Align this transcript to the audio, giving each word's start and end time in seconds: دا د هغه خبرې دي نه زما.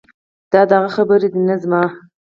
دا 0.51 0.61
د 0.69 0.71
هغه 0.79 0.89
خبرې 0.95 1.27
دي 1.33 1.41
نه 1.49 1.55
زما. 1.61 1.83